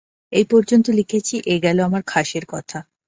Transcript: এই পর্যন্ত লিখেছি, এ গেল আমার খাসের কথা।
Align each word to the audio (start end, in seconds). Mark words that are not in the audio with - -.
এই 0.33 0.45
পর্যন্ত 0.45 0.85
লিখেছি, 0.89 1.35
এ 1.45 1.55
গেল 1.63 1.77
আমার 1.79 2.03
খাসের 2.07 2.45
কথা। 2.49 2.79